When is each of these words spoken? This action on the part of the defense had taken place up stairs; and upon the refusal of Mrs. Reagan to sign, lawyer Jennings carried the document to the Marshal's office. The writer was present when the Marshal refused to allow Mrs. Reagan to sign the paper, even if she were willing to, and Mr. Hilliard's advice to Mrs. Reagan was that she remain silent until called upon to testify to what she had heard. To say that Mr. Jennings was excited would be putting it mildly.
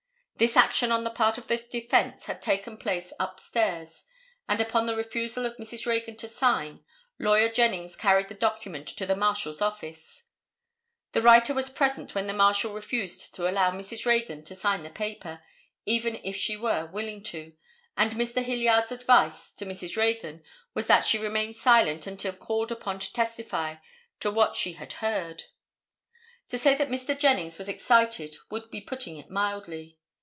This 0.37 0.57
action 0.57 0.91
on 0.91 1.03
the 1.03 1.11
part 1.11 1.37
of 1.37 1.45
the 1.45 1.57
defense 1.57 2.25
had 2.25 2.41
taken 2.41 2.75
place 2.75 3.13
up 3.19 3.39
stairs; 3.39 4.05
and 4.49 4.59
upon 4.59 4.87
the 4.87 4.95
refusal 4.95 5.45
of 5.45 5.55
Mrs. 5.57 5.85
Reagan 5.85 6.15
to 6.17 6.27
sign, 6.27 6.83
lawyer 7.19 7.47
Jennings 7.47 7.95
carried 7.95 8.27
the 8.27 8.33
document 8.33 8.87
to 8.87 9.05
the 9.05 9.15
Marshal's 9.15 9.61
office. 9.61 10.23
The 11.11 11.21
writer 11.21 11.53
was 11.53 11.69
present 11.69 12.15
when 12.15 12.25
the 12.25 12.33
Marshal 12.33 12.73
refused 12.73 13.35
to 13.35 13.47
allow 13.47 13.69
Mrs. 13.69 14.03
Reagan 14.07 14.43
to 14.45 14.55
sign 14.55 14.81
the 14.81 14.89
paper, 14.89 15.43
even 15.85 16.19
if 16.23 16.35
she 16.35 16.57
were 16.57 16.89
willing 16.91 17.21
to, 17.25 17.53
and 17.95 18.13
Mr. 18.13 18.41
Hilliard's 18.41 18.91
advice 18.91 19.51
to 19.51 19.65
Mrs. 19.67 19.95
Reagan 19.95 20.41
was 20.73 20.87
that 20.87 21.05
she 21.05 21.19
remain 21.19 21.53
silent 21.53 22.07
until 22.07 22.33
called 22.33 22.71
upon 22.71 22.97
to 22.97 23.13
testify 23.13 23.75
to 24.19 24.31
what 24.31 24.55
she 24.55 24.73
had 24.73 24.93
heard. 24.93 25.43
To 26.47 26.57
say 26.57 26.73
that 26.73 26.89
Mr. 26.89 27.15
Jennings 27.15 27.59
was 27.59 27.69
excited 27.69 28.37
would 28.49 28.71
be 28.71 28.81
putting 28.81 29.17
it 29.19 29.29
mildly. 29.29 29.99